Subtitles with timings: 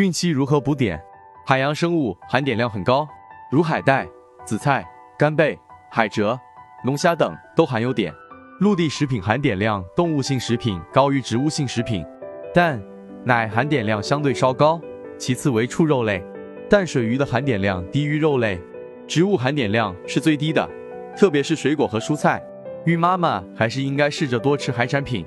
[0.00, 0.98] 孕期如何补碘？
[1.44, 3.06] 海洋生物含碘量很高，
[3.50, 4.08] 如海带、
[4.46, 4.82] 紫菜、
[5.18, 5.58] 干贝、
[5.90, 6.38] 海蜇、
[6.84, 8.10] 龙虾等都含有碘。
[8.60, 12.02] 陆地食品含碘量，动物性食品高于植物性食品。
[12.54, 12.82] 蛋
[13.24, 14.80] 奶含碘量相对稍高，
[15.18, 16.24] 其次为畜肉类。
[16.70, 18.58] 淡水鱼的含碘量低于肉类，
[19.06, 20.66] 植物含碘量是最低的，
[21.14, 22.42] 特别是水果和蔬菜。
[22.86, 25.26] 孕妈妈还是应该试着多吃海产品。